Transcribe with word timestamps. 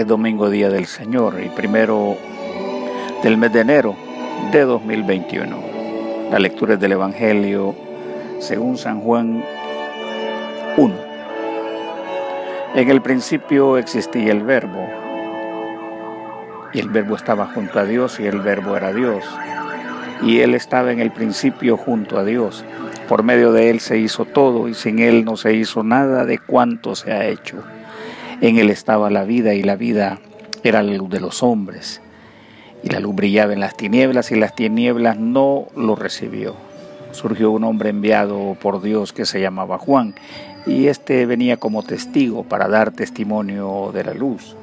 es 0.00 0.06
domingo 0.06 0.48
día 0.48 0.70
del 0.70 0.86
Señor 0.86 1.42
y 1.44 1.50
primero 1.50 2.16
del 3.22 3.36
mes 3.36 3.52
de 3.52 3.60
enero 3.60 3.94
de 4.50 4.62
2021. 4.62 5.58
La 6.30 6.38
lectura 6.38 6.74
es 6.74 6.80
del 6.80 6.92
Evangelio 6.92 7.74
según 8.38 8.78
San 8.78 9.00
Juan 9.02 9.44
1. 10.78 10.94
En 12.76 12.88
el 12.88 13.02
principio 13.02 13.76
existía 13.76 14.32
el 14.32 14.42
verbo 14.42 14.88
y 16.72 16.78
el 16.78 16.88
verbo 16.88 17.14
estaba 17.14 17.46
junto 17.48 17.78
a 17.78 17.84
Dios 17.84 18.20
y 18.20 18.26
el 18.26 18.40
verbo 18.40 18.78
era 18.78 18.94
Dios 18.94 19.22
y 20.22 20.40
él 20.40 20.54
estaba 20.54 20.92
en 20.92 21.00
el 21.00 21.10
principio 21.10 21.76
junto 21.76 22.18
a 22.18 22.24
Dios. 22.24 22.64
Por 23.06 23.22
medio 23.22 23.52
de 23.52 23.68
él 23.68 23.80
se 23.80 23.98
hizo 23.98 24.24
todo 24.24 24.66
y 24.66 24.72
sin 24.72 24.98
él 24.98 25.26
no 25.26 25.36
se 25.36 25.52
hizo 25.52 25.82
nada 25.82 26.24
de 26.24 26.38
cuanto 26.38 26.94
se 26.94 27.12
ha 27.12 27.26
hecho. 27.26 27.62
En 28.40 28.58
él 28.58 28.70
estaba 28.70 29.10
la 29.10 29.24
vida 29.24 29.54
y 29.54 29.62
la 29.62 29.76
vida 29.76 30.18
era 30.62 30.82
la 30.82 30.94
luz 30.94 31.10
de 31.10 31.20
los 31.20 31.42
hombres. 31.42 32.00
Y 32.82 32.88
la 32.88 33.00
luz 33.00 33.14
brillaba 33.14 33.52
en 33.52 33.60
las 33.60 33.76
tinieblas 33.76 34.30
y 34.32 34.36
las 34.36 34.54
tinieblas 34.54 35.18
no 35.18 35.66
lo 35.76 35.94
recibió. 35.94 36.56
Surgió 37.12 37.50
un 37.50 37.64
hombre 37.64 37.90
enviado 37.90 38.56
por 38.60 38.80
Dios 38.80 39.12
que 39.12 39.26
se 39.26 39.40
llamaba 39.40 39.78
Juan 39.78 40.14
y 40.66 40.86
este 40.86 41.26
venía 41.26 41.58
como 41.58 41.82
testigo 41.82 42.44
para 42.44 42.68
dar 42.68 42.92
testimonio 42.92 43.90
de 43.92 44.04
la 44.04 44.14
luz 44.14 44.56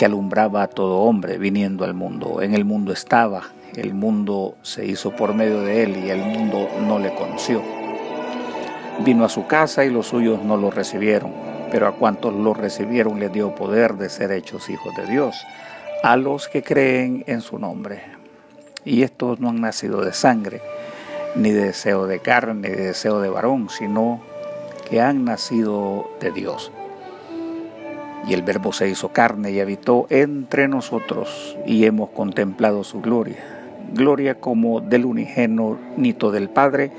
que 0.00 0.06
alumbraba 0.06 0.62
a 0.62 0.66
todo 0.66 1.00
hombre 1.00 1.36
viniendo 1.36 1.84
al 1.84 1.92
mundo. 1.92 2.40
En 2.40 2.54
el 2.54 2.64
mundo 2.64 2.90
estaba, 2.90 3.42
el 3.76 3.92
mundo 3.92 4.56
se 4.62 4.86
hizo 4.86 5.14
por 5.14 5.34
medio 5.34 5.60
de 5.60 5.82
él 5.82 6.04
y 6.04 6.08
el 6.08 6.20
mundo 6.22 6.68
no 6.86 6.98
le 6.98 7.14
conoció. 7.14 7.79
Vino 9.04 9.24
a 9.24 9.30
su 9.30 9.46
casa 9.46 9.86
y 9.86 9.90
los 9.90 10.08
suyos 10.08 10.42
no 10.44 10.58
lo 10.58 10.70
recibieron, 10.70 11.32
pero 11.70 11.86
a 11.86 11.92
cuantos 11.92 12.34
lo 12.34 12.52
recibieron 12.52 13.18
les 13.18 13.32
dio 13.32 13.54
poder 13.54 13.94
de 13.94 14.10
ser 14.10 14.30
hechos 14.30 14.68
hijos 14.68 14.94
de 14.94 15.06
Dios, 15.06 15.34
a 16.02 16.16
los 16.16 16.48
que 16.48 16.62
creen 16.62 17.24
en 17.26 17.40
su 17.40 17.58
nombre. 17.58 18.02
Y 18.84 19.02
estos 19.02 19.40
no 19.40 19.48
han 19.48 19.62
nacido 19.62 20.02
de 20.02 20.12
sangre, 20.12 20.60
ni 21.34 21.50
de 21.50 21.66
deseo 21.66 22.06
de 22.06 22.18
carne, 22.18 22.68
ni 22.68 22.76
de 22.76 22.86
deseo 22.88 23.20
de 23.20 23.30
varón, 23.30 23.70
sino 23.70 24.20
que 24.88 25.00
han 25.00 25.24
nacido 25.24 26.10
de 26.20 26.30
Dios. 26.32 26.70
Y 28.28 28.34
el 28.34 28.42
Verbo 28.42 28.74
se 28.74 28.86
hizo 28.86 29.14
carne 29.14 29.50
y 29.50 29.60
habitó 29.60 30.06
entre 30.10 30.68
nosotros, 30.68 31.56
y 31.64 31.86
hemos 31.86 32.10
contemplado 32.10 32.84
su 32.84 33.00
gloria, 33.00 33.38
gloria 33.94 34.34
como 34.34 34.82
del 34.82 35.06
unigénito 35.06 36.30
del 36.30 36.50
Padre, 36.50 36.92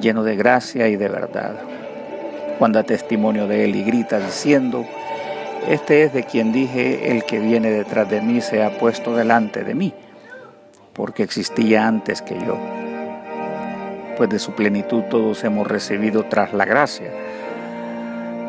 lleno 0.00 0.22
de 0.22 0.36
gracia 0.36 0.88
y 0.88 0.96
de 0.96 1.08
verdad. 1.08 1.54
Juan 2.58 2.72
da 2.72 2.82
testimonio 2.82 3.46
de 3.46 3.64
él 3.64 3.74
y 3.74 3.82
grita 3.84 4.18
diciendo, 4.18 4.84
Este 5.68 6.02
es 6.02 6.12
de 6.12 6.24
quien 6.24 6.52
dije, 6.52 7.10
el 7.10 7.24
que 7.24 7.38
viene 7.38 7.70
detrás 7.70 8.08
de 8.10 8.20
mí 8.20 8.40
se 8.40 8.62
ha 8.62 8.78
puesto 8.78 9.16
delante 9.16 9.64
de 9.64 9.74
mí, 9.74 9.94
porque 10.92 11.22
existía 11.22 11.86
antes 11.86 12.20
que 12.22 12.34
yo. 12.34 12.58
Pues 14.16 14.28
de 14.28 14.38
su 14.38 14.52
plenitud 14.52 15.04
todos 15.04 15.42
hemos 15.44 15.66
recibido 15.66 16.24
tras 16.24 16.52
la 16.52 16.66
gracia, 16.66 17.10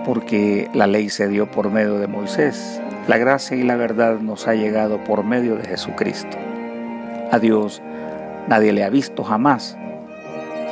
porque 0.06 0.70
la 0.74 0.88
ley 0.88 1.10
se 1.10 1.30
dio 1.30 1.50
por 1.50 1.72
medio 1.72 1.98
de 1.98 2.08
Moisés, 2.08 2.82
la 3.08 3.18
gracia 3.18 3.56
y 3.56 3.64
la 3.64 3.78
verdad 3.78 4.20
nos 4.20 4.48
ha 4.48 4.56
llegado 4.56 5.04
por 5.04 5.24
medio 5.24 5.56
de 5.56 5.64
Jesucristo. 5.64 6.38
A 7.32 7.40
Dios 7.40 7.82
nadie 8.50 8.74
le 8.74 8.84
ha 8.84 8.90
visto 8.90 9.24
jamás, 9.24 9.78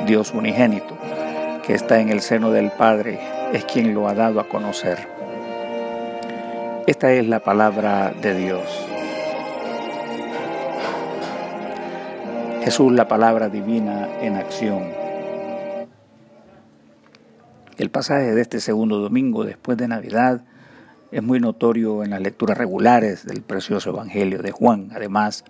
Dios 0.06 0.32
unigénito, 0.32 0.96
que 1.66 1.74
está 1.74 2.00
en 2.00 2.08
el 2.08 2.20
seno 2.20 2.50
del 2.50 2.70
Padre, 2.70 3.18
es 3.52 3.64
quien 3.64 3.94
lo 3.94 4.08
ha 4.08 4.14
dado 4.14 4.40
a 4.40 4.48
conocer. 4.48 4.98
Esta 6.86 7.12
es 7.12 7.26
la 7.28 7.40
palabra 7.40 8.12
de 8.20 8.34
Dios. 8.34 8.86
Jesús, 12.64 12.92
la 12.92 13.08
palabra 13.08 13.48
divina 13.48 14.08
en 14.20 14.36
acción. 14.36 14.84
El 17.78 17.90
pasaje 17.90 18.34
de 18.34 18.40
este 18.40 18.60
segundo 18.60 18.98
domingo 18.98 19.44
después 19.44 19.78
de 19.78 19.88
Navidad 19.88 20.44
es 21.10 21.22
muy 21.22 21.40
notorio 21.40 22.04
en 22.04 22.10
las 22.10 22.20
lecturas 22.20 22.56
regulares 22.56 23.24
del 23.24 23.42
precioso 23.42 23.90
Evangelio 23.90 24.42
de 24.42 24.50
Juan. 24.50 24.90
Además, 24.94 25.44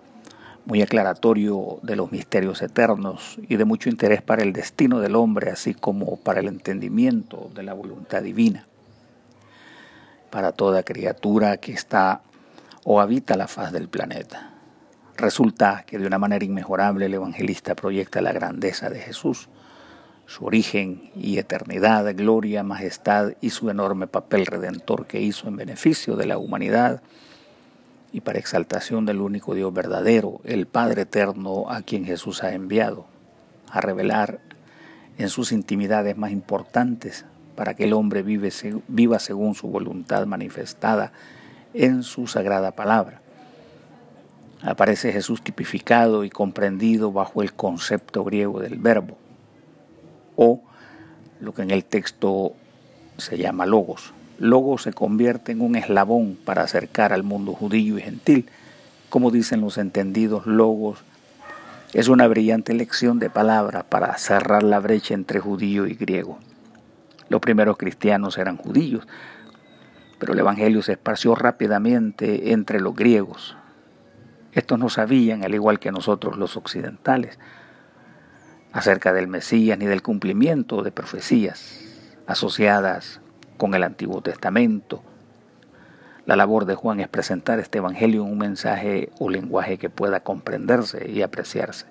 muy 0.65 0.81
aclaratorio 0.81 1.79
de 1.81 1.95
los 1.95 2.11
misterios 2.11 2.61
eternos 2.61 3.37
y 3.47 3.55
de 3.55 3.65
mucho 3.65 3.89
interés 3.89 4.21
para 4.21 4.43
el 4.43 4.53
destino 4.53 4.99
del 4.99 5.15
hombre, 5.15 5.51
así 5.51 5.73
como 5.73 6.17
para 6.17 6.39
el 6.39 6.47
entendimiento 6.47 7.49
de 7.55 7.63
la 7.63 7.73
voluntad 7.73 8.21
divina. 8.21 8.67
Para 10.29 10.51
toda 10.51 10.83
criatura 10.83 11.57
que 11.57 11.73
está 11.73 12.21
o 12.83 13.01
habita 13.01 13.35
la 13.35 13.47
faz 13.47 13.71
del 13.71 13.89
planeta. 13.89 14.51
Resulta 15.17 15.83
que 15.85 15.99
de 15.99 16.07
una 16.07 16.17
manera 16.17 16.45
inmejorable 16.45 17.05
el 17.05 17.13
evangelista 17.13 17.75
proyecta 17.75 18.21
la 18.21 18.31
grandeza 18.31 18.89
de 18.89 18.99
Jesús, 18.99 19.49
su 20.25 20.45
origen 20.45 21.11
y 21.15 21.37
eternidad, 21.37 22.15
gloria, 22.15 22.63
majestad 22.63 23.33
y 23.41 23.49
su 23.49 23.69
enorme 23.69 24.07
papel 24.07 24.45
redentor 24.45 25.05
que 25.05 25.19
hizo 25.19 25.47
en 25.47 25.57
beneficio 25.57 26.15
de 26.15 26.25
la 26.25 26.37
humanidad 26.37 27.01
y 28.13 28.21
para 28.21 28.39
exaltación 28.39 29.05
del 29.05 29.21
único 29.21 29.55
Dios 29.55 29.73
verdadero, 29.73 30.41
el 30.43 30.67
Padre 30.67 31.03
eterno 31.03 31.69
a 31.69 31.81
quien 31.81 32.05
Jesús 32.05 32.43
ha 32.43 32.53
enviado, 32.53 33.05
a 33.69 33.81
revelar 33.81 34.39
en 35.17 35.29
sus 35.29 35.51
intimidades 35.51 36.17
más 36.17 36.31
importantes 36.31 37.25
para 37.55 37.73
que 37.73 37.85
el 37.85 37.93
hombre 37.93 38.23
viva 38.23 39.19
según 39.19 39.55
su 39.55 39.67
voluntad 39.67 40.25
manifestada 40.25 41.13
en 41.73 42.03
su 42.03 42.27
sagrada 42.27 42.71
palabra. 42.71 43.21
Aparece 44.61 45.11
Jesús 45.11 45.41
tipificado 45.41 46.23
y 46.23 46.29
comprendido 46.29 47.11
bajo 47.11 47.41
el 47.41 47.53
concepto 47.53 48.23
griego 48.23 48.59
del 48.59 48.77
verbo, 48.77 49.17
o 50.35 50.61
lo 51.39 51.53
que 51.53 51.63
en 51.63 51.71
el 51.71 51.85
texto 51.85 52.53
se 53.17 53.37
llama 53.37 53.65
logos. 53.65 54.13
Logos 54.41 54.81
se 54.81 54.91
convierte 54.91 55.51
en 55.51 55.61
un 55.61 55.75
eslabón 55.75 56.35
para 56.43 56.63
acercar 56.63 57.13
al 57.13 57.21
mundo 57.21 57.53
judío 57.53 57.99
y 57.99 58.01
gentil. 58.01 58.49
Como 59.11 59.29
dicen 59.29 59.61
los 59.61 59.77
entendidos, 59.77 60.47
logos 60.47 61.03
es 61.93 62.07
una 62.07 62.27
brillante 62.27 62.73
lección 62.73 63.19
de 63.19 63.29
palabra 63.29 63.83
para 63.83 64.17
cerrar 64.17 64.63
la 64.63 64.79
brecha 64.79 65.13
entre 65.13 65.39
judío 65.39 65.85
y 65.85 65.93
griego. 65.93 66.39
Los 67.29 67.39
primeros 67.39 67.77
cristianos 67.77 68.39
eran 68.39 68.57
judíos, 68.57 69.07
pero 70.17 70.33
el 70.33 70.39
Evangelio 70.39 70.81
se 70.81 70.93
esparció 70.93 71.35
rápidamente 71.35 72.51
entre 72.51 72.81
los 72.81 72.95
griegos. 72.95 73.55
Estos 74.53 74.79
no 74.79 74.89
sabían, 74.89 75.43
al 75.43 75.53
igual 75.53 75.77
que 75.77 75.91
nosotros 75.91 76.35
los 76.37 76.57
occidentales, 76.57 77.37
acerca 78.71 79.13
del 79.13 79.27
Mesías 79.27 79.77
ni 79.77 79.85
del 79.85 80.01
cumplimiento 80.01 80.81
de 80.81 80.91
profecías 80.91 81.79
asociadas 82.25 83.20
con 83.61 83.75
el 83.75 83.83
Antiguo 83.83 84.21
Testamento. 84.21 85.03
La 86.25 86.35
labor 86.35 86.65
de 86.65 86.73
Juan 86.73 86.99
es 86.99 87.07
presentar 87.07 87.59
este 87.59 87.77
Evangelio 87.77 88.23
en 88.23 88.31
un 88.31 88.39
mensaje 88.39 89.11
o 89.19 89.29
lenguaje 89.29 89.77
que 89.77 89.91
pueda 89.91 90.21
comprenderse 90.21 91.07
y 91.11 91.21
apreciarse. 91.21 91.85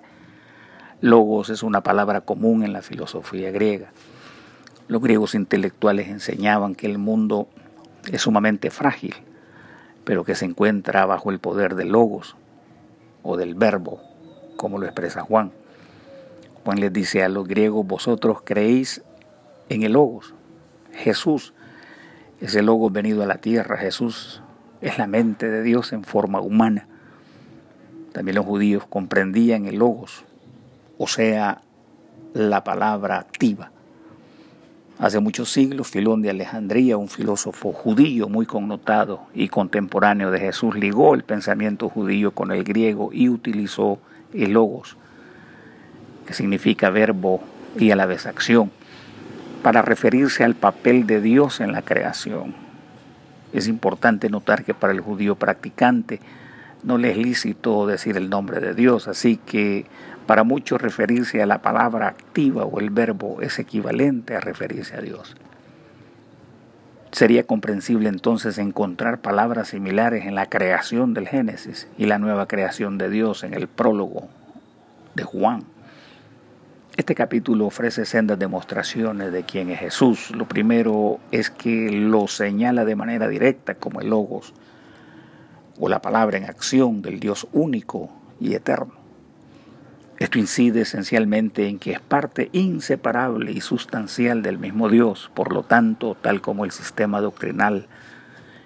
Logos 0.99 1.49
es 1.49 1.63
una 1.63 1.81
palabra 1.81 2.19
común 2.19 2.63
en 2.63 2.73
la 2.73 2.81
filosofía 2.81 3.51
griega. 3.51 3.93
Los 4.89 5.01
griegos 5.01 5.33
intelectuales 5.33 6.09
enseñaban 6.09 6.75
que 6.75 6.87
el 6.87 6.97
mundo 6.97 7.47
es 8.11 8.23
sumamente 8.23 8.69
frágil, 8.69 9.15
pero 10.03 10.25
que 10.25 10.35
se 10.35 10.43
encuentra 10.43 11.05
bajo 11.05 11.31
el 11.31 11.39
poder 11.39 11.75
del 11.75 11.93
logos 11.93 12.35
o 13.23 13.37
del 13.37 13.55
verbo, 13.55 14.01
como 14.57 14.77
lo 14.77 14.87
expresa 14.87 15.21
Juan. 15.21 15.53
Juan 16.65 16.81
les 16.81 16.91
dice 16.91 17.23
a 17.23 17.29
los 17.29 17.47
griegos, 17.47 17.87
vosotros 17.87 18.39
creéis 18.43 19.03
en 19.69 19.83
el 19.83 19.93
logos, 19.93 20.33
Jesús, 20.91 21.53
ese 22.41 22.63
logos 22.63 22.91
venido 22.91 23.21
a 23.21 23.27
la 23.27 23.37
tierra, 23.37 23.77
Jesús 23.77 24.41
es 24.81 24.97
la 24.97 25.05
mente 25.05 25.47
de 25.47 25.61
Dios 25.61 25.93
en 25.93 26.03
forma 26.03 26.41
humana. 26.41 26.87
También 28.13 28.35
los 28.35 28.45
judíos 28.45 28.83
comprendían 28.89 29.67
el 29.67 29.77
logos, 29.77 30.25
o 30.97 31.07
sea, 31.07 31.61
la 32.33 32.63
palabra 32.63 33.19
activa. 33.19 33.71
Hace 34.97 35.19
muchos 35.19 35.51
siglos, 35.51 35.89
Filón 35.89 36.21
de 36.21 36.31
Alejandría, 36.31 36.97
un 36.97 37.07
filósofo 37.09 37.71
judío 37.71 38.27
muy 38.27 38.45
connotado 38.45 39.21
y 39.33 39.47
contemporáneo 39.47 40.31
de 40.31 40.39
Jesús, 40.39 40.75
ligó 40.75 41.13
el 41.13 41.23
pensamiento 41.23 41.89
judío 41.89 42.31
con 42.31 42.51
el 42.51 42.63
griego 42.63 43.11
y 43.13 43.29
utilizó 43.29 43.99
el 44.33 44.53
logos, 44.53 44.97
que 46.25 46.33
significa 46.33 46.89
verbo 46.89 47.41
y 47.77 47.91
a 47.91 47.95
la 47.95 48.07
vez 48.07 48.25
acción 48.25 48.71
para 49.61 49.81
referirse 49.81 50.43
al 50.43 50.55
papel 50.55 51.07
de 51.07 51.21
Dios 51.21 51.59
en 51.59 51.71
la 51.71 51.81
creación. 51.81 52.53
Es 53.53 53.67
importante 53.67 54.29
notar 54.29 54.63
que 54.63 54.73
para 54.73 54.93
el 54.93 55.01
judío 55.01 55.35
practicante 55.35 56.19
no 56.83 56.97
le 56.97 57.11
es 57.11 57.17
lícito 57.17 57.85
decir 57.85 58.17
el 58.17 58.29
nombre 58.29 58.59
de 58.59 58.73
Dios, 58.73 59.07
así 59.07 59.37
que 59.37 59.85
para 60.25 60.43
muchos 60.43 60.81
referirse 60.81 61.41
a 61.41 61.45
la 61.45 61.61
palabra 61.61 62.07
activa 62.07 62.65
o 62.65 62.79
el 62.79 62.89
verbo 62.89 63.41
es 63.41 63.59
equivalente 63.59 64.35
a 64.35 64.39
referirse 64.39 64.95
a 64.95 65.01
Dios. 65.01 65.35
Sería 67.11 67.45
comprensible 67.45 68.07
entonces 68.07 68.57
encontrar 68.57 69.19
palabras 69.19 69.69
similares 69.69 70.25
en 70.25 70.33
la 70.33 70.45
creación 70.45 71.13
del 71.13 71.27
Génesis 71.27 71.87
y 71.97 72.05
la 72.05 72.19
nueva 72.19 72.47
creación 72.47 72.97
de 72.97 73.09
Dios 73.09 73.43
en 73.43 73.53
el 73.53 73.67
prólogo 73.67 74.29
de 75.15 75.23
Juan. 75.23 75.65
Este 77.01 77.15
capítulo 77.15 77.65
ofrece 77.65 78.05
sendas 78.05 78.37
demostraciones 78.37 79.31
de 79.31 79.41
quién 79.41 79.71
es 79.71 79.79
Jesús. 79.79 80.29
Lo 80.35 80.47
primero 80.47 81.19
es 81.31 81.49
que 81.49 81.89
lo 81.89 82.27
señala 82.27 82.85
de 82.85 82.95
manera 82.95 83.27
directa 83.27 83.73
como 83.73 84.01
el 84.01 84.11
logos 84.11 84.53
o 85.79 85.89
la 85.89 85.99
palabra 85.99 86.37
en 86.37 86.43
acción 86.43 87.01
del 87.01 87.19
Dios 87.19 87.47
único 87.53 88.11
y 88.39 88.53
eterno. 88.53 88.93
Esto 90.19 90.37
incide 90.37 90.81
esencialmente 90.81 91.67
en 91.67 91.79
que 91.79 91.93
es 91.93 91.99
parte 91.99 92.49
inseparable 92.51 93.51
y 93.51 93.61
sustancial 93.61 94.43
del 94.43 94.59
mismo 94.59 94.87
Dios, 94.87 95.31
por 95.33 95.51
lo 95.51 95.63
tanto, 95.63 96.15
tal 96.21 96.39
como 96.39 96.65
el 96.65 96.71
sistema 96.71 97.19
doctrinal 97.19 97.87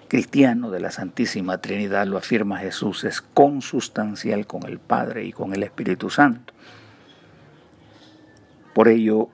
cristiano 0.08 0.70
de 0.70 0.80
la 0.80 0.90
Santísima 0.90 1.56
Trinidad 1.62 2.06
lo 2.06 2.18
afirma 2.18 2.58
Jesús, 2.58 3.04
es 3.04 3.22
consustancial 3.22 4.46
con 4.46 4.66
el 4.66 4.78
Padre 4.78 5.24
y 5.24 5.32
con 5.32 5.54
el 5.54 5.62
Espíritu 5.62 6.10
Santo. 6.10 6.52
Por 8.76 8.88
ello, 8.88 9.30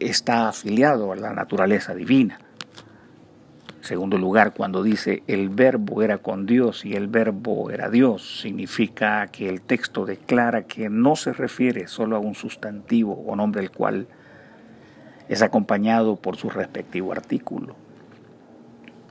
está 0.00 0.48
afiliado 0.48 1.12
a 1.12 1.16
la 1.16 1.32
naturaleza 1.32 1.94
divina 1.94 2.40
segundo 3.82 4.16
lugar, 4.16 4.54
cuando 4.54 4.82
dice 4.82 5.22
el 5.26 5.48
verbo 5.48 6.02
era 6.02 6.18
con 6.18 6.46
Dios 6.46 6.84
y 6.84 6.94
el 6.94 7.08
verbo 7.08 7.70
era 7.70 7.90
Dios, 7.90 8.40
significa 8.40 9.26
que 9.26 9.48
el 9.48 9.60
texto 9.60 10.06
declara 10.06 10.62
que 10.62 10.88
no 10.88 11.16
se 11.16 11.32
refiere 11.32 11.88
solo 11.88 12.16
a 12.16 12.20
un 12.20 12.34
sustantivo 12.34 13.22
o 13.26 13.36
nombre 13.36 13.62
el 13.62 13.70
cual 13.70 14.06
es 15.28 15.42
acompañado 15.42 16.16
por 16.16 16.36
su 16.36 16.48
respectivo 16.48 17.12
artículo. 17.12 17.74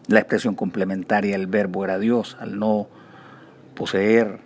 La 0.07 0.19
expresión 0.19 0.55
complementaria 0.55 1.35
el 1.35 1.47
verbo 1.47 1.83
era 1.83 1.99
Dios, 1.99 2.37
al 2.39 2.57
no 2.57 2.87
poseer 3.75 4.39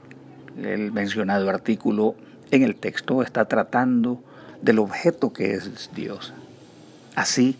el 0.61 0.91
mencionado 0.91 1.49
artículo 1.49 2.15
en 2.51 2.63
el 2.63 2.75
texto, 2.75 3.21
está 3.21 3.45
tratando 3.45 4.21
del 4.61 4.79
objeto 4.79 5.33
que 5.33 5.53
es 5.53 5.89
Dios. 5.93 6.33
Así, 7.15 7.57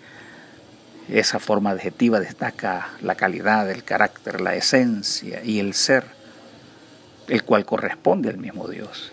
esa 1.10 1.40
forma 1.40 1.72
adjetiva 1.72 2.20
destaca 2.20 2.90
la 3.02 3.16
calidad, 3.16 3.70
el 3.70 3.84
carácter, 3.84 4.42
la 4.42 4.56
esencia 4.56 5.44
y 5.44 5.60
el 5.60 5.74
ser, 5.74 6.06
el 7.28 7.44
cual 7.44 7.66
corresponde 7.66 8.30
al 8.30 8.38
mismo 8.38 8.68
Dios. 8.68 9.12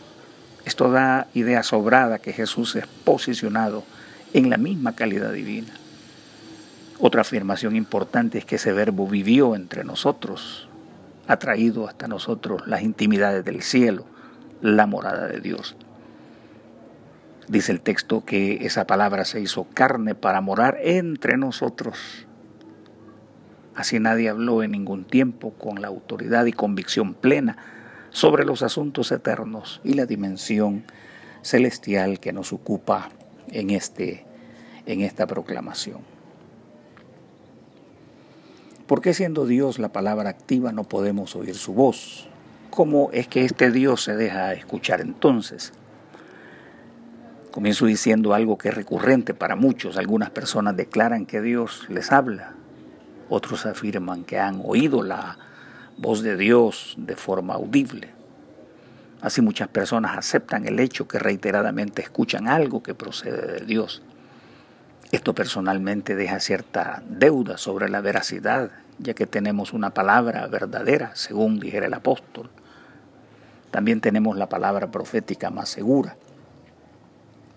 Esto 0.65 0.91
da 0.91 1.27
idea 1.35 1.63
sobrada 1.63 2.19
que 2.19 2.33
Jesús 2.33 2.77
es 2.77 2.87
posicionado 2.87 3.85
en 4.33 4.49
la 4.49 4.57
misma 4.57 4.95
calidad 4.95 5.33
divina. 5.33 5.75
Otra 6.99 7.23
afirmación 7.23 7.75
importante 7.75 8.39
es 8.39 8.45
que 8.45 8.57
ese 8.57 8.73
verbo 8.73 9.09
vivió 9.09 9.57
entre 9.57 9.85
nosotros, 9.85 10.69
ha 11.27 11.37
traído 11.37 11.89
hasta 11.89 12.09
nosotros 12.09 12.63
las 12.67 12.83
intimidades 12.83 13.45
del 13.45 13.63
cielo, 13.63 14.07
la 14.63 14.87
morada 14.87 15.27
de 15.27 15.41
Dios. 15.41 15.77
Dice 17.49 17.73
el 17.73 17.81
texto 17.81 18.25
que 18.25 18.65
esa 18.65 18.87
palabra 18.87 19.25
se 19.25 19.41
hizo 19.41 19.67
carne 19.75 20.15
para 20.15 20.41
morar 20.41 20.79
entre 20.81 21.37
nosotros. 21.37 22.27
Así 23.75 23.99
nadie 23.99 24.29
habló 24.29 24.63
en 24.63 24.71
ningún 24.71 25.05
tiempo 25.05 25.53
con 25.55 25.83
la 25.83 25.89
autoridad 25.89 26.47
y 26.47 26.53
convicción 26.53 27.15
plena 27.15 27.57
sobre 28.11 28.45
los 28.45 28.63
asuntos 28.63 29.11
eternos 29.11 29.81
y 29.83 29.95
la 29.95 30.07
dimensión 30.07 30.85
celestial 31.43 32.21
que 32.21 32.33
nos 32.33 32.53
ocupa 32.53 33.11
en, 33.49 33.71
este, 33.71 34.25
en 34.87 35.01
esta 35.01 35.27
proclamación. 35.27 35.99
¿Por 38.87 39.01
qué 39.01 39.15
siendo 39.15 39.47
Dios 39.47 39.79
la 39.79 39.91
palabra 39.91 40.31
activa 40.31 40.71
no 40.71 40.85
podemos 40.85 41.35
oír 41.35 41.55
su 41.55 41.73
voz? 41.73 42.29
¿Cómo 42.73 43.11
es 43.13 43.29
que 43.29 43.45
este 43.45 43.71
Dios 43.71 44.03
se 44.03 44.17
deja 44.17 44.55
escuchar 44.55 45.03
entonces? 45.03 45.75
Comienzo 47.51 47.85
diciendo 47.85 48.33
algo 48.33 48.57
que 48.57 48.71
es 48.71 48.75
recurrente 48.75 49.35
para 49.35 49.57
muchos. 49.57 49.99
Algunas 49.99 50.31
personas 50.31 50.75
declaran 50.75 51.27
que 51.27 51.43
Dios 51.43 51.85
les 51.91 52.11
habla. 52.13 52.55
Otros 53.29 53.67
afirman 53.67 54.25
que 54.25 54.39
han 54.39 54.63
oído 54.65 55.03
la 55.03 55.37
voz 55.99 56.23
de 56.23 56.35
Dios 56.39 56.95
de 56.97 57.15
forma 57.15 57.53
audible. 57.53 58.09
Así 59.21 59.43
muchas 59.43 59.69
personas 59.69 60.17
aceptan 60.17 60.67
el 60.67 60.81
hecho 60.81 61.07
que 61.07 61.19
reiteradamente 61.19 62.01
escuchan 62.01 62.49
algo 62.49 62.83
que 62.83 62.95
procede 62.95 63.61
de 63.61 63.67
Dios. 63.67 64.01
Esto 65.11 65.35
personalmente 65.35 66.17
deja 66.17 66.41
cierta 66.41 67.03
deuda 67.07 67.59
sobre 67.59 67.91
la 67.91 68.01
veracidad, 68.01 68.71
ya 68.99 69.13
que 69.13 69.27
tenemos 69.27 69.75
una 69.75 69.91
palabra 69.91 70.47
verdadera, 70.47 71.15
según 71.15 71.61
dijera 71.61 71.85
el 71.85 71.93
apóstol. 71.93 72.49
También 73.73 74.01
tenemos 74.01 74.37
la 74.37 74.49
palabra 74.49 74.93
profética 74.93 75.51
más 75.51 75.69
segura 75.69 76.17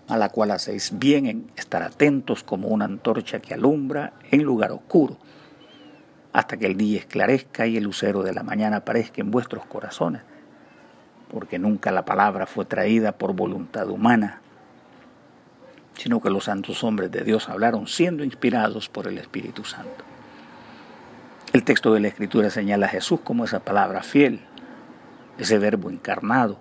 a 0.08 0.16
la 0.16 0.28
cual 0.28 0.52
hacéis 0.52 0.98
bien 0.98 1.26
en 1.26 1.50
estar 1.56 1.82
atentos 1.82 2.42
como 2.44 2.68
una 2.68 2.84
antorcha 2.84 3.40
que 3.40 3.54
alumbra 3.54 4.12
en 4.30 4.42
lugar 4.42 4.72
oscuro, 4.72 5.16
hasta 6.32 6.56
que 6.56 6.66
el 6.66 6.76
día 6.76 7.00
esclarezca 7.00 7.66
y 7.66 7.76
el 7.76 7.84
lucero 7.84 8.22
de 8.22 8.32
la 8.32 8.42
mañana 8.42 8.78
aparezca 8.78 9.20
en 9.20 9.30
vuestros 9.30 9.64
corazones, 9.66 10.22
porque 11.30 11.58
nunca 11.58 11.90
la 11.90 12.04
palabra 12.04 12.46
fue 12.46 12.64
traída 12.64 13.12
por 13.12 13.32
voluntad 13.34 13.88
humana, 13.90 14.40
sino 15.96 16.20
que 16.20 16.30
los 16.30 16.44
santos 16.44 16.84
hombres 16.84 17.10
de 17.10 17.24
Dios 17.24 17.48
hablaron 17.48 17.86
siendo 17.88 18.22
inspirados 18.22 18.88
por 18.88 19.08
el 19.08 19.18
Espíritu 19.18 19.64
Santo. 19.64 20.04
El 21.52 21.64
texto 21.64 21.92
de 21.94 22.00
la 22.00 22.08
Escritura 22.08 22.50
señala 22.50 22.86
a 22.86 22.90
Jesús 22.90 23.20
como 23.20 23.44
esa 23.44 23.60
palabra 23.60 24.02
fiel, 24.02 24.40
ese 25.38 25.58
verbo 25.58 25.90
encarnado, 25.90 26.58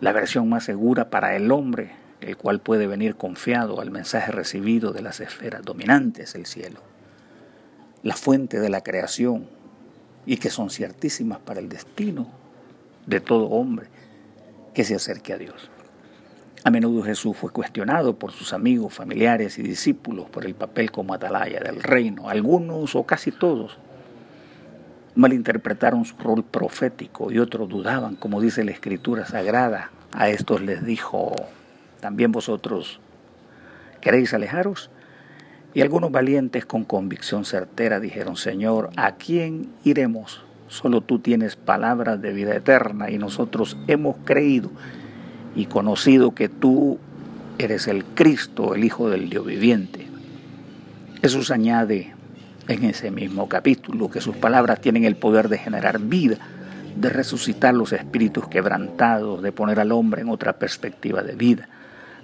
la 0.00 0.12
versión 0.12 0.48
más 0.48 0.64
segura 0.64 1.10
para 1.10 1.36
el 1.36 1.50
hombre 1.50 1.92
el 2.20 2.36
cual 2.36 2.60
puede 2.60 2.86
venir 2.86 3.16
confiado 3.16 3.80
al 3.80 3.90
mensaje 3.90 4.32
recibido 4.32 4.92
de 4.92 5.02
las 5.02 5.20
esferas 5.20 5.62
dominantes 5.62 6.32
del 6.32 6.46
cielo, 6.46 6.80
la 8.02 8.16
fuente 8.16 8.60
de 8.60 8.68
la 8.68 8.82
creación 8.82 9.48
y 10.26 10.36
que 10.38 10.50
son 10.50 10.70
ciertísimas 10.70 11.38
para 11.38 11.60
el 11.60 11.68
destino 11.68 12.28
de 13.06 13.20
todo 13.20 13.46
hombre 13.46 13.86
que 14.74 14.84
se 14.84 14.94
acerque 14.94 15.32
a 15.32 15.38
Dios. 15.38 15.70
A 16.64 16.70
menudo 16.70 17.02
Jesús 17.02 17.36
fue 17.36 17.50
cuestionado 17.50 18.18
por 18.18 18.32
sus 18.32 18.52
amigos, 18.52 18.92
familiares 18.92 19.58
y 19.58 19.62
discípulos 19.62 20.28
por 20.28 20.44
el 20.44 20.54
papel 20.54 20.90
como 20.90 21.14
atalaya 21.14 21.60
del 21.60 21.82
reino. 21.82 22.28
Algunos 22.28 22.94
o 22.96 23.04
casi 23.04 23.30
todos 23.30 23.78
malinterpretaron 25.18 26.04
su 26.04 26.16
rol 26.16 26.44
profético 26.44 27.32
y 27.32 27.40
otros 27.40 27.68
dudaban, 27.68 28.14
como 28.14 28.40
dice 28.40 28.62
la 28.62 28.70
Escritura 28.70 29.26
Sagrada. 29.26 29.90
A 30.12 30.28
estos 30.28 30.62
les 30.62 30.84
dijo, 30.84 31.34
también 32.00 32.30
vosotros 32.30 33.00
queréis 34.00 34.32
alejaros. 34.32 34.90
Y 35.74 35.82
algunos 35.82 36.12
valientes 36.12 36.64
con 36.64 36.84
convicción 36.84 37.44
certera 37.44 37.98
dijeron, 37.98 38.36
Señor, 38.36 38.90
¿a 38.96 39.16
quién 39.16 39.68
iremos? 39.82 40.44
Solo 40.68 41.00
tú 41.00 41.18
tienes 41.18 41.56
palabras 41.56 42.22
de 42.22 42.32
vida 42.32 42.54
eterna 42.54 43.10
y 43.10 43.18
nosotros 43.18 43.76
hemos 43.88 44.16
creído 44.24 44.70
y 45.56 45.66
conocido 45.66 46.32
que 46.32 46.48
tú 46.48 47.00
eres 47.58 47.88
el 47.88 48.04
Cristo, 48.04 48.76
el 48.76 48.84
Hijo 48.84 49.10
del 49.10 49.30
Dios 49.30 49.44
viviente. 49.44 50.06
Jesús 51.22 51.50
añade 51.50 52.14
en 52.68 52.84
ese 52.84 53.10
mismo 53.10 53.48
capítulo 53.48 54.10
que 54.10 54.20
sus 54.20 54.36
palabras 54.36 54.80
tienen 54.80 55.04
el 55.04 55.16
poder 55.16 55.48
de 55.48 55.58
generar 55.58 55.98
vida, 55.98 56.36
de 56.94 57.08
resucitar 57.08 57.74
los 57.74 57.92
espíritus 57.92 58.48
quebrantados, 58.48 59.42
de 59.42 59.52
poner 59.52 59.80
al 59.80 59.92
hombre 59.92 60.22
en 60.22 60.28
otra 60.28 60.54
perspectiva 60.54 61.22
de 61.22 61.34
vida 61.34 61.68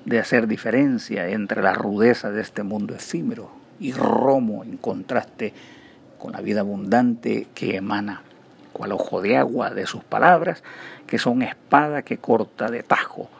de 0.04 0.18
hacer 0.18 0.46
diferencia 0.46 1.28
entre 1.28 1.62
la 1.62 1.72
rudeza 1.72 2.30
de 2.30 2.42
este 2.42 2.62
mundo 2.62 2.94
efímero 2.94 3.50
y 3.80 3.92
Romo 3.92 4.62
en 4.64 4.76
contraste 4.76 5.52
con 6.18 6.32
la 6.32 6.40
vida 6.40 6.60
abundante 6.60 7.48
que 7.54 7.76
emana, 7.76 8.22
cual 8.72 8.92
ojo 8.92 9.20
de 9.20 9.36
agua 9.36 9.70
de 9.70 9.86
sus 9.86 10.04
palabras, 10.04 10.62
que 11.06 11.18
son 11.18 11.42
espada 11.42 12.02
que 12.02 12.18
corta 12.18 12.70
de 12.70 12.82
tajo, 12.82 13.30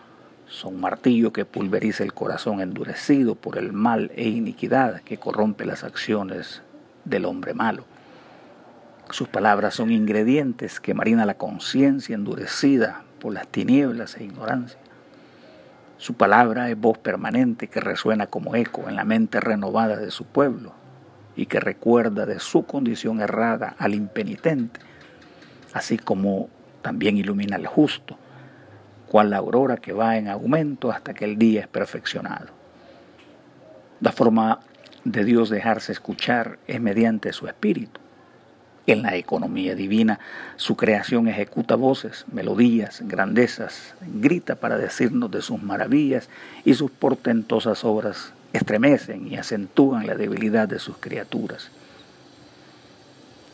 son 0.47 0.81
martillo 0.81 1.33
que 1.33 1.45
pulveriza 1.45 2.05
el 2.05 2.13
corazón 2.13 2.61
endurecido 2.61 3.35
por 3.35 3.59
el 3.59 3.73
mal 3.73 4.11
e 4.15 4.29
iniquidad 4.29 5.01
que 5.01 5.19
corrompe 5.19 5.65
las 5.65 5.85
acciones 5.85 6.63
del 7.05 7.25
hombre 7.25 7.55
malo. 7.55 7.85
Sus 9.11 9.29
palabras 9.29 9.75
son 9.75 9.91
ingredientes 9.91 10.81
que 10.81 10.95
marina 10.95 11.27
la 11.27 11.35
conciencia 11.35 12.15
endurecida 12.15 13.03
por 13.21 13.33
las 13.33 13.47
tinieblas 13.49 14.17
e 14.17 14.25
ignorancia. 14.25 14.79
Su 15.99 16.15
palabra 16.15 16.69
es 16.71 16.79
voz 16.79 16.99
permanente 16.99 17.69
que 17.69 17.81
resuena 17.81 18.27
como 18.27 18.57
eco 18.57 18.89
en 18.89 18.97
la 18.97 19.05
mente 19.05 19.41
renovada 19.41 19.97
de 19.97 20.11
su 20.11 20.25
pueblo 20.25 20.73
y 21.37 21.47
que 21.47 21.61
recuerda 21.61 22.27
de 22.27 22.41
su 22.41 22.65
condición 22.67 23.21
errada 23.21 23.75
al 23.79 23.95
impenitente, 23.95 24.81
así 25.73 25.99
como 25.99 26.49
también 26.83 27.17
ilumina 27.17 27.57
al 27.57 27.67
justo, 27.67 28.19
cual 29.09 29.31
la 29.31 29.39
aurora 29.39 29.77
que 29.77 29.93
va 29.93 30.17
en 30.17 30.29
aumento 30.29 30.91
hasta 30.91 31.15
que 31.15 31.25
el 31.25 31.39
día 31.39 31.63
es 31.63 31.69
perfeccionado. 31.69 32.49
La 34.01 34.13
forma 34.13 34.61
de 35.05 35.25
Dios 35.25 35.51
dejarse 35.51 35.93
escuchar 35.93 36.59
es 36.67 36.81
mediante 36.81 37.33
su 37.33 37.47
espíritu. 37.47 38.01
En 38.87 39.03
la 39.03 39.17
economía 39.17 39.75
divina, 39.75 40.21
su 40.57 40.77
creación 40.77 41.27
ejecuta 41.27 41.75
voces, 41.75 42.27
melodías, 42.31 43.01
grandezas, 43.05 43.95
grita 44.03 44.57
para 44.57 44.77
decirnos 44.77 45.31
de 45.31 45.41
sus 45.41 45.63
maravillas 45.63 46.29
y 46.67 46.75
sus 46.75 46.91
portentosas 46.91 47.83
obras 47.85 48.35
estremecen 48.53 49.27
y 49.27 49.37
acentúan 49.37 50.07
la 50.07 50.15
debilidad 50.15 50.69
de 50.69 50.79
sus 50.79 50.99
criaturas. 50.99 51.71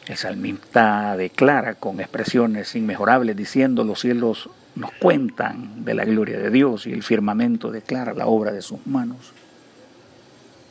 El 0.08 0.16
salmista 0.16 1.16
declara 1.16 1.74
con 1.74 2.00
expresiones 2.00 2.74
inmejorables 2.74 3.36
diciendo 3.36 3.84
los 3.84 4.00
cielos 4.00 4.50
nos 4.74 4.90
cuentan 4.94 5.84
de 5.84 5.94
la 5.94 6.04
gloria 6.04 6.38
de 6.38 6.50
Dios 6.50 6.88
y 6.88 6.92
el 6.92 7.04
firmamento 7.04 7.70
declara 7.70 8.14
la 8.14 8.26
obra 8.26 8.50
de 8.50 8.62
sus 8.62 8.84
manos. 8.86 9.32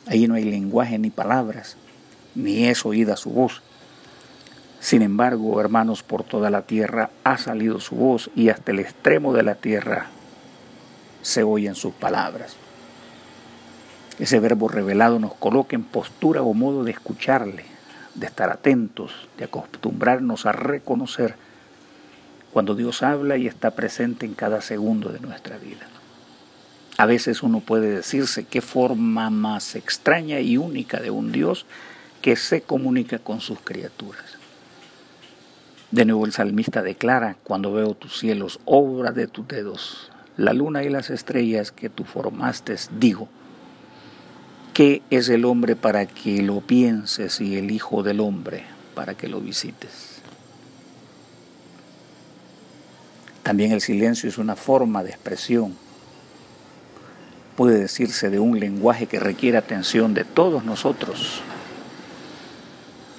Ahí 0.06 0.26
no 0.26 0.34
hay 0.34 0.44
lenguaje 0.44 0.98
ni 0.98 1.10
palabras, 1.10 1.76
ni 2.34 2.66
es 2.66 2.84
oída 2.84 3.16
su 3.16 3.30
voz. 3.30 3.62
Sin 4.80 5.02
embargo, 5.02 5.60
hermanos, 5.60 6.02
por 6.02 6.24
toda 6.24 6.50
la 6.50 6.62
tierra 6.62 7.10
ha 7.22 7.36
salido 7.36 7.80
su 7.80 7.96
voz 7.96 8.30
y 8.34 8.48
hasta 8.48 8.72
el 8.72 8.78
extremo 8.78 9.34
de 9.34 9.42
la 9.42 9.56
tierra 9.56 10.06
se 11.22 11.42
oyen 11.42 11.74
sus 11.74 11.92
palabras. 11.92 12.56
Ese 14.18 14.40
verbo 14.40 14.68
revelado 14.68 15.18
nos 15.18 15.34
coloca 15.34 15.76
en 15.76 15.84
postura 15.84 16.42
o 16.42 16.54
modo 16.54 16.84
de 16.84 16.92
escucharle, 16.92 17.64
de 18.14 18.26
estar 18.26 18.50
atentos, 18.50 19.28
de 19.38 19.44
acostumbrarnos 19.44 20.46
a 20.46 20.52
reconocer 20.52 21.36
cuando 22.52 22.74
Dios 22.74 23.02
habla 23.02 23.36
y 23.36 23.46
está 23.46 23.70
presente 23.72 24.26
en 24.26 24.34
cada 24.34 24.60
segundo 24.60 25.10
de 25.10 25.20
nuestra 25.20 25.56
vida. 25.58 25.86
A 27.00 27.06
veces 27.06 27.42
uno 27.42 27.60
puede 27.60 27.88
decirse 27.88 28.44
qué 28.44 28.60
forma 28.60 29.30
más 29.30 29.74
extraña 29.74 30.40
y 30.40 30.58
única 30.58 31.00
de 31.00 31.10
un 31.10 31.32
Dios 31.32 31.64
que 32.20 32.36
se 32.36 32.60
comunica 32.60 33.18
con 33.18 33.40
sus 33.40 33.58
criaturas. 33.58 34.36
De 35.90 36.04
nuevo 36.04 36.26
el 36.26 36.32
salmista 36.32 36.82
declara, 36.82 37.38
cuando 37.42 37.72
veo 37.72 37.94
tus 37.94 38.18
cielos, 38.18 38.60
obra 38.66 39.12
de 39.12 39.28
tus 39.28 39.48
dedos, 39.48 40.12
la 40.36 40.52
luna 40.52 40.84
y 40.84 40.90
las 40.90 41.08
estrellas 41.08 41.72
que 41.72 41.88
tú 41.88 42.04
formaste, 42.04 42.76
digo, 42.98 43.30
¿qué 44.74 45.00
es 45.08 45.30
el 45.30 45.46
hombre 45.46 45.76
para 45.76 46.04
que 46.04 46.42
lo 46.42 46.60
pienses 46.60 47.40
y 47.40 47.56
el 47.56 47.70
Hijo 47.70 48.02
del 48.02 48.20
hombre 48.20 48.64
para 48.94 49.14
que 49.14 49.26
lo 49.26 49.40
visites? 49.40 50.20
También 53.42 53.72
el 53.72 53.80
silencio 53.80 54.28
es 54.28 54.36
una 54.36 54.54
forma 54.54 55.02
de 55.02 55.12
expresión. 55.12 55.74
Puede 57.56 57.78
decirse 57.78 58.30
de 58.30 58.38
un 58.38 58.58
lenguaje 58.58 59.06
que 59.06 59.20
requiere 59.20 59.58
atención 59.58 60.14
de 60.14 60.24
todos 60.24 60.64
nosotros. 60.64 61.42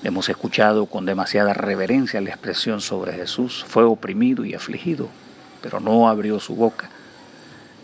Hemos 0.04 0.30
escuchado 0.30 0.88
con 0.88 1.06
demasiada 1.06 1.54
reverencia 1.54 2.22
la 2.22 2.32
expresión 2.32 2.82
sobre 2.82 3.14
Jesús. 3.14 3.64
Fue 3.68 3.84
oprimido 3.84 4.46
y 4.46 4.56
afligido, 4.56 5.10
pero 5.62 5.80
no 5.80 6.10
abrió 6.10 6.40
su 6.40 6.56
boca, 6.56 6.90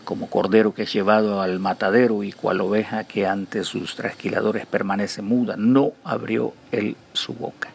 como 0.04 0.28
cordero 0.28 0.74
que 0.74 0.82
es 0.82 0.92
llevado 0.92 1.40
al 1.40 1.60
matadero 1.60 2.24
y 2.24 2.32
cual 2.32 2.60
oveja 2.60 3.04
que 3.04 3.26
ante 3.26 3.62
sus 3.62 3.94
trasquiladores 3.94 4.66
permanece 4.66 5.22
muda. 5.22 5.54
No 5.56 5.92
abrió 6.02 6.54
él 6.72 6.96
su 7.12 7.34
boca. 7.34 7.68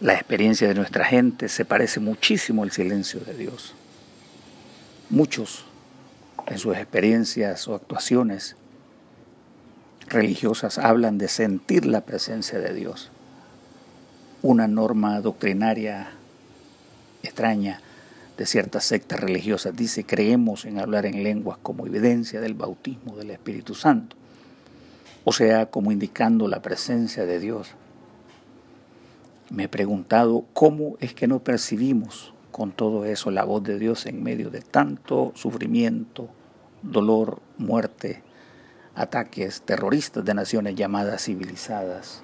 La 0.00 0.14
experiencia 0.14 0.68
de 0.68 0.74
nuestra 0.74 1.04
gente 1.04 1.48
se 1.48 1.64
parece 1.64 1.98
muchísimo 1.98 2.62
al 2.62 2.70
silencio 2.70 3.20
de 3.20 3.34
Dios. 3.34 3.74
Muchos 5.10 5.64
en 6.46 6.58
sus 6.58 6.76
experiencias 6.76 7.68
o 7.68 7.74
actuaciones 7.74 8.56
religiosas 10.08 10.78
hablan 10.78 11.18
de 11.18 11.28
sentir 11.28 11.86
la 11.86 12.02
presencia 12.02 12.58
de 12.58 12.74
Dios. 12.74 13.10
Una 14.42 14.66
norma 14.66 15.20
doctrinaria 15.20 16.10
extraña 17.22 17.80
de 18.36 18.46
ciertas 18.46 18.84
sectas 18.84 19.20
religiosas 19.20 19.76
dice 19.76 20.04
creemos 20.04 20.64
en 20.64 20.78
hablar 20.78 21.06
en 21.06 21.22
lenguas 21.22 21.58
como 21.62 21.86
evidencia 21.86 22.40
del 22.40 22.54
bautismo 22.54 23.16
del 23.16 23.30
Espíritu 23.30 23.74
Santo, 23.74 24.16
o 25.24 25.32
sea, 25.32 25.66
como 25.66 25.92
indicando 25.92 26.48
la 26.48 26.62
presencia 26.62 27.26
de 27.26 27.38
Dios 27.38 27.74
me 29.50 29.64
he 29.64 29.68
preguntado 29.68 30.44
cómo 30.52 30.96
es 31.00 31.12
que 31.12 31.26
no 31.26 31.40
percibimos 31.40 32.32
con 32.50 32.72
todo 32.72 33.04
eso 33.04 33.30
la 33.30 33.44
voz 33.44 33.62
de 33.62 33.78
Dios 33.78 34.06
en 34.06 34.22
medio 34.22 34.50
de 34.50 34.60
tanto 34.60 35.32
sufrimiento, 35.34 36.28
dolor, 36.82 37.40
muerte, 37.58 38.22
ataques 38.94 39.62
terroristas 39.62 40.24
de 40.24 40.34
naciones 40.34 40.74
llamadas 40.74 41.24
civilizadas. 41.24 42.22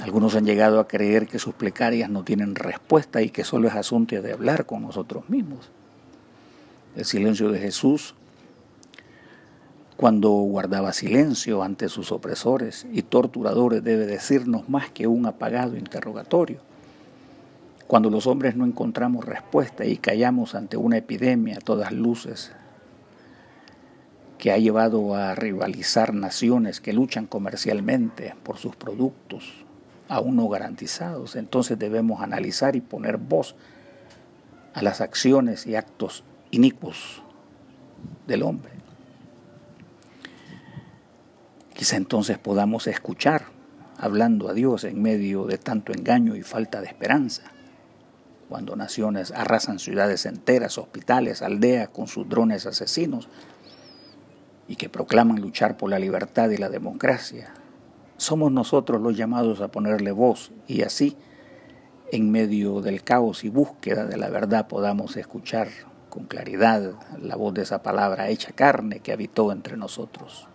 Algunos 0.00 0.36
han 0.36 0.44
llegado 0.44 0.78
a 0.78 0.86
creer 0.86 1.26
que 1.26 1.38
sus 1.38 1.54
plecarias 1.54 2.08
no 2.08 2.22
tienen 2.22 2.54
respuesta 2.54 3.20
y 3.20 3.30
que 3.30 3.44
solo 3.44 3.68
es 3.68 3.74
asunto 3.74 4.20
de 4.20 4.32
hablar 4.32 4.64
con 4.64 4.82
nosotros 4.82 5.28
mismos. 5.28 5.70
El 6.94 7.04
silencio 7.04 7.50
de 7.50 7.58
Jesús 7.58 8.14
cuando 9.98 10.30
guardaba 10.30 10.92
silencio 10.92 11.64
ante 11.64 11.88
sus 11.88 12.12
opresores 12.12 12.86
y 12.92 13.02
torturadores 13.02 13.82
debe 13.82 14.06
decirnos 14.06 14.68
más 14.68 14.90
que 14.90 15.08
un 15.08 15.26
apagado 15.26 15.76
interrogatorio. 15.76 16.60
Cuando 17.88 18.10
los 18.10 18.26
hombres 18.26 18.54
no 18.54 18.66
encontramos 18.66 19.24
respuesta 19.24 19.84
y 19.86 19.96
callamos 19.96 20.54
ante 20.54 20.76
una 20.76 20.98
epidemia 20.98 21.56
a 21.56 21.60
todas 21.60 21.90
luces 21.90 22.52
que 24.36 24.52
ha 24.52 24.58
llevado 24.58 25.16
a 25.16 25.34
rivalizar 25.34 26.14
naciones 26.14 26.80
que 26.80 26.92
luchan 26.92 27.26
comercialmente 27.26 28.34
por 28.44 28.58
sus 28.58 28.76
productos 28.76 29.64
aún 30.08 30.36
no 30.36 30.48
garantizados, 30.48 31.36
entonces 31.36 31.78
debemos 31.78 32.22
analizar 32.22 32.76
y 32.76 32.80
poner 32.80 33.18
voz 33.18 33.54
a 34.74 34.82
las 34.82 35.00
acciones 35.00 35.66
y 35.66 35.74
actos 35.76 36.24
inicuos 36.50 37.22
del 38.26 38.42
hombre. 38.42 38.72
Quizá 41.74 41.96
entonces 41.96 42.38
podamos 42.38 42.86
escuchar 42.86 43.46
hablando 43.96 44.48
a 44.48 44.54
Dios 44.54 44.84
en 44.84 45.00
medio 45.00 45.46
de 45.46 45.58
tanto 45.58 45.92
engaño 45.92 46.36
y 46.36 46.42
falta 46.42 46.80
de 46.80 46.86
esperanza. 46.86 47.42
Cuando 48.48 48.76
naciones 48.76 49.30
arrasan 49.30 49.78
ciudades 49.78 50.24
enteras, 50.24 50.78
hospitales, 50.78 51.42
aldeas 51.42 51.90
con 51.90 52.08
sus 52.08 52.28
drones 52.28 52.64
asesinos 52.64 53.28
y 54.66 54.76
que 54.76 54.88
proclaman 54.88 55.40
luchar 55.40 55.76
por 55.76 55.90
la 55.90 55.98
libertad 55.98 56.48
y 56.50 56.56
la 56.56 56.70
democracia, 56.70 57.52
somos 58.16 58.50
nosotros 58.50 59.00
los 59.00 59.16
llamados 59.16 59.60
a 59.60 59.68
ponerle 59.68 60.12
voz 60.12 60.50
y 60.66 60.82
así, 60.82 61.16
en 62.10 62.30
medio 62.30 62.80
del 62.80 63.04
caos 63.04 63.44
y 63.44 63.50
búsqueda 63.50 64.06
de 64.06 64.16
la 64.16 64.30
verdad, 64.30 64.66
podamos 64.66 65.16
escuchar 65.16 65.68
con 66.08 66.24
claridad 66.24 66.94
la 67.20 67.36
voz 67.36 67.52
de 67.52 67.62
esa 67.62 67.82
palabra 67.82 68.28
hecha 68.28 68.52
carne 68.52 69.00
que 69.00 69.12
habitó 69.12 69.52
entre 69.52 69.76
nosotros. 69.76 70.48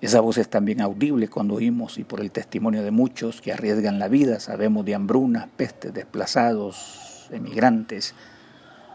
Esa 0.00 0.20
voz 0.20 0.38
es 0.38 0.48
también 0.48 0.80
audible 0.80 1.28
cuando 1.28 1.54
oímos 1.54 1.98
y 1.98 2.04
por 2.04 2.20
el 2.20 2.30
testimonio 2.30 2.82
de 2.82 2.90
muchos 2.90 3.42
que 3.42 3.52
arriesgan 3.52 3.98
la 3.98 4.08
vida, 4.08 4.40
sabemos 4.40 4.86
de 4.86 4.94
hambrunas, 4.94 5.48
pestes, 5.56 5.92
desplazados, 5.92 7.28
emigrantes, 7.30 8.14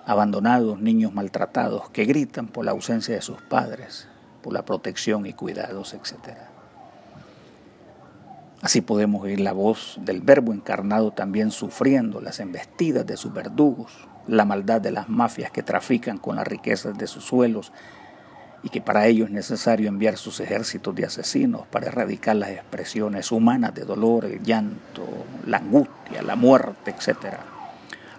abandonados, 0.06 0.82
niños 0.82 1.14
maltratados, 1.14 1.90
que 1.92 2.06
gritan 2.06 2.48
por 2.48 2.66
la 2.66 2.72
ausencia 2.72 3.14
de 3.14 3.22
sus 3.22 3.40
padres, 3.44 4.08
por 4.42 4.54
la 4.54 4.66
protección 4.66 5.28
y 5.28 5.34
cuidados, 5.34 5.94
etc. 5.94 6.38
Así 8.62 8.82
podemos 8.82 9.22
oír 9.22 9.40
la 9.42 9.54
voz 9.54 10.00
del 10.02 10.22
Verbo 10.22 10.54
encarnado 10.54 11.12
también 11.12 11.52
sufriendo 11.52 12.20
las 12.20 12.40
embestidas 12.40 13.06
de 13.06 13.16
sus 13.16 13.32
verdugos, 13.32 14.08
la 14.28 14.44
maldad 14.44 14.82
de 14.82 14.90
las 14.90 15.08
mafias 15.08 15.52
que 15.52 15.62
trafican 15.62 16.18
con 16.18 16.38
las 16.38 16.48
riquezas 16.48 16.98
de 16.98 17.06
sus 17.06 17.26
suelos 17.26 17.72
y 18.66 18.70
que 18.70 18.82
para 18.82 19.06
ello 19.06 19.26
es 19.26 19.32
necesario 19.32 19.88
enviar 19.88 20.18
sus 20.18 20.40
ejércitos 20.40 20.96
de 20.96 21.06
asesinos 21.06 21.68
para 21.68 21.86
erradicar 21.86 22.36
las 22.36 22.50
expresiones 22.50 23.32
humanas 23.32 23.76
de 23.76 23.86
dolor, 23.86 24.26
el 24.26 24.42
llanto, 24.42 25.08
la 25.46 25.58
angustia, 25.58 26.24
la 26.24 26.36
muerte, 26.36 26.90
etc. 26.90 27.36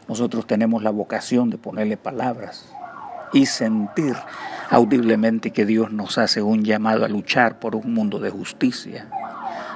Nosotros 0.07 0.47
tenemos 0.47 0.85
la 0.85 0.91
vocación 0.91 1.51
de 1.51 1.59
ponerle 1.59 1.97
palabras 1.97 2.73
y 3.33 3.47
sentir 3.47 4.15
audiblemente 4.71 5.51
que 5.51 5.67
Dios 5.67 5.91
nos 5.91 6.17
hace 6.17 6.43
un 6.43 6.63
llamado 6.63 7.05
a 7.05 7.09
luchar 7.09 7.59
por 7.59 7.75
un 7.75 7.93
mundo 7.93 8.21
de 8.21 8.31
justicia, 8.31 9.09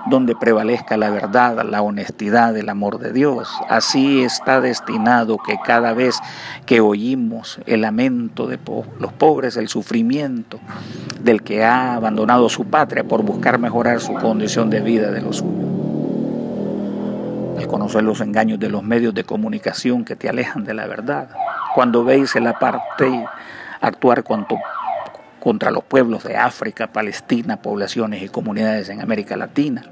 donde 0.06 0.34
prevalezca 0.34 0.96
la 0.96 1.10
verdad, 1.10 1.64
la 1.64 1.82
honestidad, 1.82 2.56
el 2.56 2.68
amor 2.68 2.98
de 2.98 3.12
Dios. 3.12 3.48
Así 3.68 4.22
está 4.22 4.60
destinado 4.60 5.38
que 5.38 5.58
cada 5.64 5.92
vez 5.92 6.18
que 6.66 6.80
oímos 6.80 7.60
el 7.66 7.82
lamento 7.82 8.46
de 8.46 8.58
los 8.98 9.12
pobres, 9.12 9.56
el 9.56 9.68
sufrimiento 9.68 10.60
del 11.20 11.42
que 11.42 11.64
ha 11.64 11.94
abandonado 11.94 12.48
su 12.48 12.64
patria 12.64 13.04
por 13.04 13.22
buscar 13.22 13.58
mejorar 13.58 14.00
su 14.00 14.14
condición 14.14 14.70
de 14.70 14.80
vida 14.80 15.10
de 15.10 15.20
los 15.20 15.38
suyos. 15.38 15.70
Al 17.94 18.04
los 18.04 18.20
engaños 18.20 18.58
de 18.60 18.68
los 18.68 18.82
medios 18.82 19.14
de 19.14 19.24
comunicación 19.24 20.04
que 20.04 20.16
te 20.16 20.28
alejan 20.28 20.64
de 20.64 20.74
la 20.74 20.86
verdad, 20.86 21.28
cuando 21.74 22.04
veis 22.04 22.34
el 22.36 22.46
aparte 22.46 23.26
actuar 23.80 24.22
cuanto 24.22 24.56
contra 25.40 25.70
los 25.70 25.82
pueblos 25.82 26.22
de 26.22 26.36
África, 26.36 26.92
Palestina, 26.92 27.62
poblaciones 27.62 28.22
y 28.22 28.28
comunidades 28.28 28.88
en 28.90 29.00
América 29.00 29.36
Latina. 29.36 29.82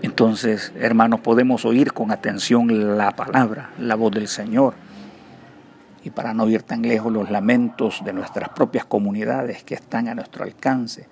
Entonces, 0.00 0.72
hermanos, 0.78 1.20
podemos 1.20 1.64
oír 1.64 1.92
con 1.92 2.12
atención 2.12 2.96
la 2.96 3.10
palabra, 3.10 3.70
la 3.78 3.96
voz 3.96 4.12
del 4.12 4.28
Señor. 4.28 4.74
Y 6.04 6.10
para 6.10 6.32
no 6.32 6.48
ir 6.48 6.62
tan 6.62 6.82
lejos, 6.82 7.12
los 7.12 7.30
lamentos 7.30 8.02
de 8.04 8.12
nuestras 8.12 8.50
propias 8.50 8.84
comunidades 8.84 9.64
que 9.64 9.74
están 9.74 10.06
a 10.06 10.14
nuestro 10.14 10.44
alcance 10.44 11.08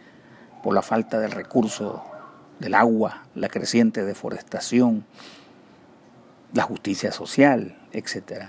por 0.63 0.73
la 0.73 0.83
falta 0.83 1.19
del 1.19 1.33
recurso 1.33 2.05
del 2.61 2.75
agua, 2.75 3.25
la 3.35 3.49
creciente 3.49 4.05
deforestación, 4.05 5.05
la 6.53 6.63
justicia 6.63 7.11
social, 7.11 7.77
etc. 7.93 8.45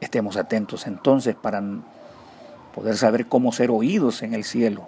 Estemos 0.00 0.36
atentos 0.36 0.86
entonces 0.86 1.34
para 1.34 1.60
poder 2.74 2.96
saber 2.96 3.26
cómo 3.26 3.52
ser 3.52 3.70
oídos 3.70 4.22
en 4.22 4.34
el 4.34 4.44
cielo, 4.44 4.82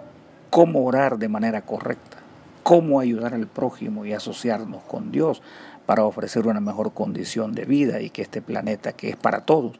cómo 0.49 0.83
orar 0.83 1.17
de 1.17 1.29
manera 1.29 1.61
correcta, 1.61 2.17
cómo 2.63 2.99
ayudar 2.99 3.33
al 3.33 3.47
prójimo 3.47 4.05
y 4.05 4.13
asociarnos 4.13 4.83
con 4.83 5.11
Dios 5.11 5.41
para 5.85 6.03
ofrecer 6.03 6.47
una 6.47 6.59
mejor 6.59 6.91
condición 6.93 7.53
de 7.53 7.63
vida 7.63 8.01
y 8.01 8.09
que 8.09 8.21
este 8.21 8.41
planeta, 8.41 8.91
que 8.91 9.09
es 9.09 9.15
para 9.15 9.41
todos, 9.41 9.79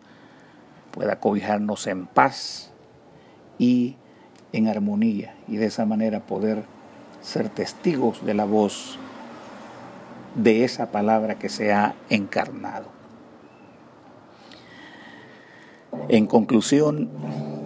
pueda 0.92 1.20
cobijarnos 1.20 1.86
en 1.88 2.08
paz 2.08 2.72
y 3.60 3.98
en 4.54 4.70
armonía 4.70 5.36
y 5.50 5.58
de 5.58 5.66
esa 5.66 5.86
manera 5.86 6.22
poder 6.22 6.64
ser 7.22 7.50
testigos 7.50 8.26
de 8.26 8.34
la 8.34 8.46
voz 8.46 8.98
de 10.36 10.64
esa 10.64 10.92
palabra 10.92 11.36
que 11.36 11.50
se 11.50 11.74
ha 11.74 11.94
encarnado. 12.10 12.86
En 16.08 16.26
conclusión, 16.26 17.57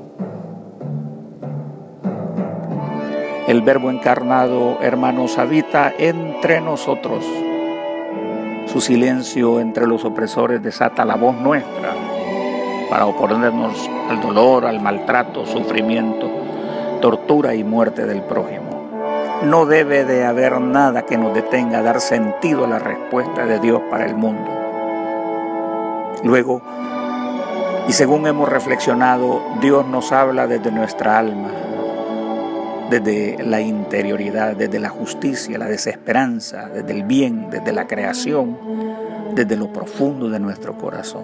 el 3.51 3.62
Verbo 3.63 3.91
encarnado, 3.91 4.77
hermanos, 4.81 5.38
habita 5.38 5.93
entre 5.98 6.62
nosotros. 6.62 7.25
Su 8.65 8.79
silencio 8.79 9.60
entre 9.60 9.88
los 9.88 10.05
opresores 10.05 10.63
desata 10.63 11.03
la 11.03 11.15
voz 11.15 11.36
nuestra 11.36 11.93
para 12.89 13.05
oponernos 13.05 13.89
al 14.10 14.22
dolor, 14.22 14.65
al 14.65 14.79
maltrato, 14.79 15.46
sufrimiento, 15.46 16.29
tortura 17.01 17.53
y 17.53 17.65
muerte 17.65 18.05
del 18.05 18.22
prójimo. 18.22 18.89
No 19.43 19.65
debe 19.65 20.05
de 20.05 20.24
haber 20.25 20.62
nada 20.62 21.01
que 21.05 21.17
nos 21.17 21.34
detenga 21.34 21.79
a 21.79 21.84
dar 21.84 22.00
sentido 22.00 22.63
a 22.63 22.70
la 22.70 22.79
respuesta 22.79 23.46
de 23.46 23.60
Dios 23.60 23.81
para 23.89 24.05
el 24.05 24.15
mundo. 24.15 24.50
Luego, 26.24 26.62
y 27.89 27.91
según 27.91 28.27
hemos 28.27 28.48
reflexionado, 28.48 29.41
Dios 29.60 29.86
nos 29.88 30.13
habla 30.13 30.48
desde 30.48 30.72
nuestra 30.72 31.17
alma, 31.17 31.50
desde 32.91 33.41
la 33.43 33.62
interioridad, 33.62 34.55
desde 34.57 34.77
la 34.77 34.89
justicia, 34.89 35.57
la 35.57 35.67
desesperanza, 35.67 36.67
desde 36.67 36.91
el 36.91 37.03
bien, 37.03 37.50
desde 37.50 37.71
la 37.71 37.88
creación, 37.88 38.57
desde 39.33 39.55
lo 39.55 39.71
profundo 39.71 40.29
de 40.29 40.39
nuestro 40.39 40.77
corazón. 40.77 41.24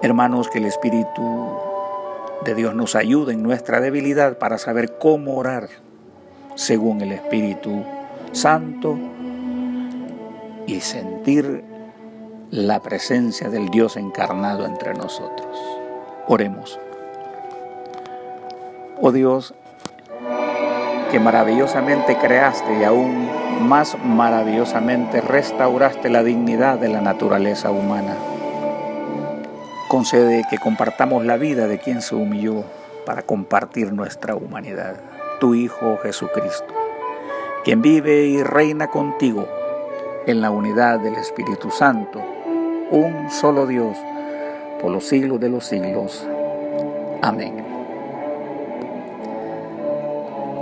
Hermanos, 0.00 0.48
que 0.48 0.58
el 0.58 0.64
Espíritu 0.64 1.58
de 2.44 2.54
Dios 2.54 2.74
nos 2.74 2.96
ayude 2.96 3.34
en 3.34 3.42
nuestra 3.42 3.80
debilidad 3.80 4.38
para 4.38 4.56
saber 4.56 4.96
cómo 4.98 5.36
orar 5.36 5.68
según 6.54 7.02
el 7.02 7.12
Espíritu 7.12 7.84
Santo 8.32 8.96
y 10.66 10.80
sentir 10.80 11.64
la 12.50 12.80
presencia 12.80 13.50
del 13.50 13.68
Dios 13.68 13.98
encarnado 13.98 14.64
entre 14.64 14.94
nosotros. 14.94 15.58
Oremos. 16.28 16.78
Oh 19.02 19.12
Dios, 19.12 19.54
que 21.16 21.20
maravillosamente 21.20 22.18
creaste 22.18 22.78
y 22.78 22.84
aún 22.84 23.26
más 23.66 23.96
maravillosamente 24.04 25.22
restauraste 25.22 26.10
la 26.10 26.22
dignidad 26.22 26.78
de 26.78 26.90
la 26.90 27.00
naturaleza 27.00 27.70
humana. 27.70 28.14
Concede 29.88 30.44
que 30.50 30.58
compartamos 30.58 31.24
la 31.24 31.38
vida 31.38 31.68
de 31.68 31.78
quien 31.78 32.02
se 32.02 32.14
humilló 32.16 32.64
para 33.06 33.22
compartir 33.22 33.94
nuestra 33.94 34.34
humanidad, 34.34 34.96
tu 35.40 35.54
Hijo 35.54 35.96
Jesucristo, 36.02 36.74
quien 37.64 37.80
vive 37.80 38.26
y 38.26 38.42
reina 38.42 38.88
contigo 38.88 39.48
en 40.26 40.42
la 40.42 40.50
unidad 40.50 41.00
del 41.00 41.14
Espíritu 41.14 41.70
Santo, 41.70 42.20
un 42.90 43.30
solo 43.30 43.66
Dios, 43.66 43.96
por 44.82 44.90
los 44.90 45.08
siglos 45.08 45.40
de 45.40 45.48
los 45.48 45.64
siglos. 45.64 46.28
Amén. 47.22 47.65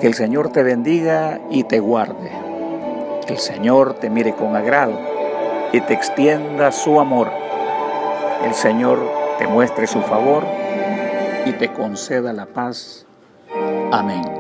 Que 0.05 0.09
el 0.09 0.15
Señor 0.15 0.51
te 0.51 0.63
bendiga 0.63 1.41
y 1.49 1.65
te 1.65 1.81
guarde. 1.81 2.31
Que 3.27 3.33
el 3.33 3.39
Señor 3.39 3.95
te 3.95 4.11
mire 4.11 4.35
con 4.35 4.55
agrado 4.55 5.01
y 5.73 5.81
te 5.81 5.95
extienda 5.95 6.73
su 6.73 7.01
amor. 7.01 7.31
El 8.45 8.53
Señor 8.53 8.99
te 9.39 9.47
muestre 9.47 9.87
su 9.87 10.03
favor 10.03 10.45
y 11.47 11.53
te 11.53 11.73
conceda 11.73 12.35
la 12.35 12.45
paz. 12.45 13.07
Amén. 13.93 14.34